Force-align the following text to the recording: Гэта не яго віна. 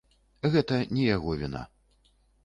Гэта 0.53 0.79
не 0.95 1.03
яго 1.09 1.35
віна. 1.41 1.61